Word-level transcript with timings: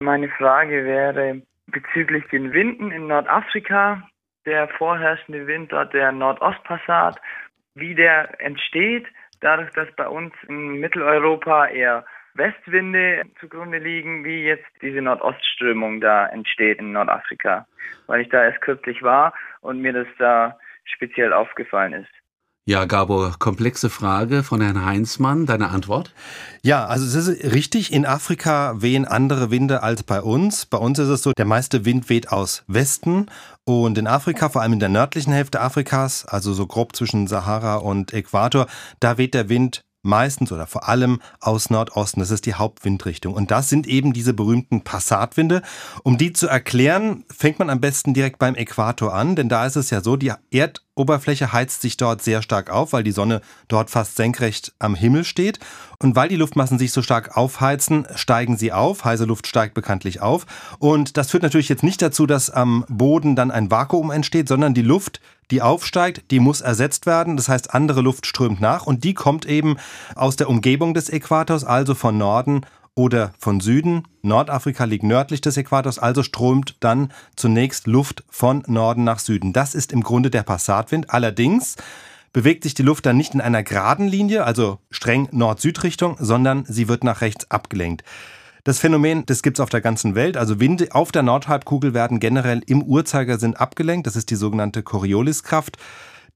Meine 0.00 0.28
Frage 0.28 0.84
wäre 0.84 1.42
bezüglich 1.66 2.24
den 2.28 2.52
Winden 2.52 2.92
in 2.92 3.08
Nordafrika, 3.08 4.08
der 4.46 4.68
vorherrschende 4.68 5.48
Wind 5.48 5.72
dort, 5.72 5.92
der 5.92 6.12
Nordostpassat, 6.12 7.20
wie 7.74 7.96
der 7.96 8.40
entsteht, 8.40 9.06
dadurch, 9.40 9.70
dass 9.72 9.90
bei 9.96 10.06
uns 10.06 10.32
in 10.46 10.78
Mitteleuropa 10.78 11.66
eher 11.66 12.04
Westwinde 12.34 13.24
zugrunde 13.40 13.78
liegen, 13.78 14.24
wie 14.24 14.44
jetzt 14.44 14.70
diese 14.82 15.02
Nordostströmung 15.02 16.00
da 16.00 16.28
entsteht 16.28 16.78
in 16.78 16.92
Nordafrika, 16.92 17.66
weil 18.06 18.20
ich 18.20 18.28
da 18.28 18.44
erst 18.44 18.60
kürzlich 18.60 19.02
war 19.02 19.34
und 19.62 19.80
mir 19.80 19.92
das 19.92 20.08
da 20.18 20.56
speziell 20.84 21.32
aufgefallen 21.32 21.92
ist. 21.94 22.12
Ja, 22.68 22.84
Gabor, 22.84 23.36
komplexe 23.38 23.88
Frage 23.88 24.42
von 24.42 24.60
Herrn 24.60 24.84
Heinzmann. 24.84 25.46
Deine 25.46 25.70
Antwort? 25.70 26.12
Ja, 26.62 26.84
also 26.84 27.06
es 27.06 27.14
ist 27.14 27.54
richtig, 27.54 27.94
in 27.94 28.04
Afrika 28.04 28.82
wehen 28.82 29.06
andere 29.06 29.50
Winde 29.50 29.82
als 29.82 30.02
bei 30.02 30.20
uns. 30.20 30.66
Bei 30.66 30.76
uns 30.76 30.98
ist 30.98 31.08
es 31.08 31.22
so, 31.22 31.32
der 31.32 31.46
meiste 31.46 31.86
Wind 31.86 32.10
weht 32.10 32.30
aus 32.30 32.64
Westen 32.66 33.30
und 33.64 33.96
in 33.96 34.06
Afrika, 34.06 34.50
vor 34.50 34.60
allem 34.60 34.74
in 34.74 34.80
der 34.80 34.90
nördlichen 34.90 35.32
Hälfte 35.32 35.62
Afrikas, 35.62 36.26
also 36.26 36.52
so 36.52 36.66
grob 36.66 36.94
zwischen 36.94 37.26
Sahara 37.26 37.76
und 37.76 38.12
Äquator, 38.12 38.66
da 39.00 39.16
weht 39.16 39.32
der 39.32 39.48
Wind 39.48 39.80
meistens 40.02 40.52
oder 40.52 40.66
vor 40.66 40.88
allem 40.88 41.20
aus 41.40 41.70
Nordosten. 41.70 42.20
Das 42.20 42.30
ist 42.30 42.46
die 42.46 42.54
Hauptwindrichtung. 42.54 43.34
Und 43.34 43.50
das 43.50 43.68
sind 43.68 43.86
eben 43.86 44.12
diese 44.12 44.32
berühmten 44.32 44.82
Passatwinde. 44.82 45.62
Um 46.02 46.18
die 46.18 46.32
zu 46.32 46.46
erklären, 46.46 47.24
fängt 47.34 47.58
man 47.58 47.70
am 47.70 47.80
besten 47.80 48.14
direkt 48.14 48.38
beim 48.38 48.54
Äquator 48.54 49.14
an, 49.14 49.36
denn 49.36 49.48
da 49.48 49.66
ist 49.66 49.76
es 49.76 49.90
ja 49.90 50.00
so, 50.00 50.16
die 50.16 50.32
Erdoberfläche 50.50 51.52
heizt 51.52 51.82
sich 51.82 51.96
dort 51.96 52.22
sehr 52.22 52.42
stark 52.42 52.70
auf, 52.70 52.92
weil 52.92 53.04
die 53.04 53.12
Sonne 53.12 53.40
dort 53.66 53.90
fast 53.90 54.16
senkrecht 54.16 54.72
am 54.78 54.94
Himmel 54.94 55.24
steht. 55.24 55.58
Und 56.00 56.14
weil 56.14 56.28
die 56.28 56.36
Luftmassen 56.36 56.78
sich 56.78 56.92
so 56.92 57.02
stark 57.02 57.36
aufheizen, 57.36 58.06
steigen 58.14 58.56
sie 58.56 58.72
auf. 58.72 59.04
Heiße 59.04 59.24
Luft 59.24 59.46
steigt 59.46 59.74
bekanntlich 59.74 60.20
auf. 60.20 60.46
Und 60.78 61.16
das 61.16 61.30
führt 61.30 61.42
natürlich 61.42 61.68
jetzt 61.68 61.82
nicht 61.82 62.00
dazu, 62.00 62.26
dass 62.26 62.50
am 62.50 62.84
Boden 62.88 63.34
dann 63.34 63.50
ein 63.50 63.70
Vakuum 63.70 64.10
entsteht, 64.10 64.48
sondern 64.48 64.74
die 64.74 64.82
Luft 64.82 65.20
die 65.50 65.62
aufsteigt, 65.62 66.30
die 66.30 66.40
muss 66.40 66.60
ersetzt 66.60 67.06
werden. 67.06 67.36
Das 67.36 67.48
heißt, 67.48 67.74
andere 67.74 68.00
Luft 68.00 68.26
strömt 68.26 68.60
nach 68.60 68.86
und 68.86 69.04
die 69.04 69.14
kommt 69.14 69.46
eben 69.46 69.76
aus 70.14 70.36
der 70.36 70.48
Umgebung 70.48 70.94
des 70.94 71.08
Äquators, 71.08 71.64
also 71.64 71.94
von 71.94 72.18
Norden 72.18 72.62
oder 72.94 73.32
von 73.38 73.60
Süden. 73.60 74.08
Nordafrika 74.22 74.84
liegt 74.84 75.04
nördlich 75.04 75.40
des 75.40 75.56
Äquators, 75.56 75.98
also 75.98 76.22
strömt 76.22 76.76
dann 76.80 77.12
zunächst 77.36 77.86
Luft 77.86 78.24
von 78.28 78.64
Norden 78.66 79.04
nach 79.04 79.20
Süden. 79.20 79.52
Das 79.52 79.74
ist 79.74 79.92
im 79.92 80.02
Grunde 80.02 80.30
der 80.30 80.42
Passatwind. 80.42 81.10
Allerdings 81.10 81.76
bewegt 82.32 82.64
sich 82.64 82.74
die 82.74 82.82
Luft 82.82 83.06
dann 83.06 83.16
nicht 83.16 83.34
in 83.34 83.40
einer 83.40 83.62
geraden 83.62 84.08
Linie, 84.08 84.44
also 84.44 84.78
streng 84.90 85.28
Nord-Süd-Richtung, 85.30 86.16
sondern 86.18 86.64
sie 86.66 86.88
wird 86.88 87.04
nach 87.04 87.20
rechts 87.20 87.50
abgelenkt. 87.50 88.02
Das 88.64 88.78
Phänomen, 88.78 89.24
das 89.26 89.42
gibt 89.42 89.58
es 89.58 89.60
auf 89.60 89.70
der 89.70 89.80
ganzen 89.80 90.14
Welt. 90.14 90.36
Also 90.36 90.60
Winde 90.60 90.88
auf 90.92 91.12
der 91.12 91.22
Nordhalbkugel 91.22 91.94
werden 91.94 92.20
generell 92.20 92.62
im 92.66 92.82
Uhrzeigersinn 92.82 93.54
abgelenkt. 93.54 94.06
Das 94.06 94.16
ist 94.16 94.30
die 94.30 94.36
sogenannte 94.36 94.82
Corioliskraft 94.82 95.78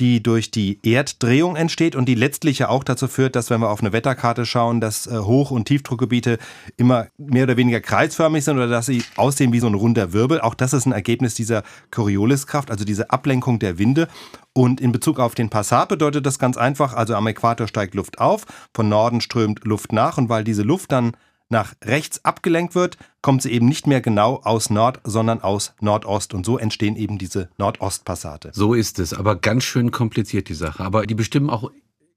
die 0.00 0.22
durch 0.22 0.50
die 0.50 0.78
Erddrehung 0.82 1.56
entsteht 1.56 1.94
und 1.94 2.06
die 2.06 2.14
letztlich 2.14 2.60
ja 2.60 2.68
auch 2.68 2.82
dazu 2.82 3.06
führt, 3.06 3.36
dass 3.36 3.50
wenn 3.50 3.60
wir 3.60 3.70
auf 3.70 3.80
eine 3.80 3.92
Wetterkarte 3.92 4.46
schauen, 4.46 4.80
dass 4.80 5.06
äh, 5.06 5.18
Hoch- 5.18 5.50
und 5.50 5.66
Tiefdruckgebiete 5.66 6.38
immer 6.76 7.08
mehr 7.18 7.44
oder 7.44 7.56
weniger 7.56 7.80
kreisförmig 7.80 8.44
sind 8.44 8.56
oder 8.56 8.68
dass 8.68 8.86
sie 8.86 9.04
aussehen 9.16 9.52
wie 9.52 9.60
so 9.60 9.66
ein 9.66 9.74
runder 9.74 10.12
Wirbel. 10.12 10.40
Auch 10.40 10.54
das 10.54 10.72
ist 10.72 10.86
ein 10.86 10.92
Ergebnis 10.92 11.34
dieser 11.34 11.62
Corioliskraft, 11.90 12.70
also 12.70 12.84
diese 12.84 13.10
Ablenkung 13.10 13.58
der 13.58 13.78
Winde. 13.78 14.08
Und 14.52 14.80
in 14.80 14.90
Bezug 14.90 15.20
auf 15.20 15.34
den 15.34 15.50
Passat 15.50 15.90
bedeutet 15.90 16.26
das 16.26 16.38
ganz 16.38 16.56
einfach, 16.56 16.94
also 16.94 17.14
am 17.14 17.26
Äquator 17.26 17.68
steigt 17.68 17.94
Luft 17.94 18.18
auf, 18.18 18.46
von 18.74 18.88
Norden 18.88 19.20
strömt 19.20 19.64
Luft 19.64 19.92
nach 19.92 20.18
und 20.18 20.28
weil 20.28 20.44
diese 20.44 20.62
Luft 20.62 20.92
dann 20.92 21.12
nach 21.50 21.74
rechts 21.84 22.24
abgelenkt 22.24 22.74
wird, 22.74 22.96
kommt 23.22 23.42
sie 23.42 23.52
eben 23.52 23.66
nicht 23.66 23.86
mehr 23.86 24.00
genau 24.00 24.40
aus 24.44 24.70
Nord, 24.70 25.00
sondern 25.04 25.42
aus 25.42 25.74
Nordost. 25.80 26.32
Und 26.32 26.46
so 26.46 26.58
entstehen 26.58 26.96
eben 26.96 27.18
diese 27.18 27.50
Nordostpassate. 27.58 28.50
So 28.54 28.74
ist 28.74 28.98
es, 28.98 29.12
aber 29.12 29.36
ganz 29.36 29.64
schön 29.64 29.90
kompliziert 29.90 30.48
die 30.48 30.54
Sache. 30.54 30.82
Aber 30.82 31.06
die 31.06 31.14
bestimmen 31.14 31.50
auch 31.50 31.70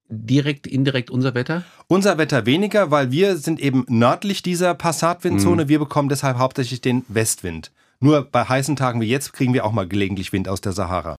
direkt, 0.10 0.68
indirekt 0.68 1.10
unser 1.10 1.34
Wetter? 1.34 1.64
Unser 1.88 2.18
Wetter 2.18 2.46
weniger, 2.46 2.92
weil 2.92 3.12
wir 3.12 3.38
sind 3.38 3.60
eben 3.60 3.86
nördlich 3.88 4.44
dieser 4.44 4.74
Passatwindzone. 4.74 5.66
Mhm. 5.66 5.70
Wir 5.70 5.80
bekommen 5.80 6.10
deshalb 6.10 6.38
hauptsächlich 6.38 6.82
den 6.82 7.04
Westwind. 7.08 7.72
Nur 8.00 8.24
bei 8.24 8.44
heißen 8.44 8.76
Tagen 8.76 9.00
wie 9.00 9.08
jetzt 9.08 9.32
kriegen 9.32 9.54
wir 9.54 9.66
auch 9.66 9.72
mal 9.72 9.88
gelegentlich 9.88 10.34
Wind 10.34 10.50
aus 10.50 10.60
der 10.60 10.74
Sahara. 10.74 11.12